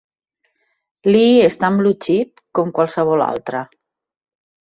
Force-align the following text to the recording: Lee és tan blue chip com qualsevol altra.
Lee 1.15 1.43
és 1.49 1.57
tan 1.63 1.77
blue 1.81 1.97
chip 2.07 2.41
com 2.61 2.73
qualsevol 2.79 3.27
altra. 3.27 3.63